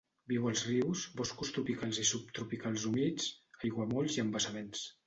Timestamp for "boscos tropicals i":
1.19-2.09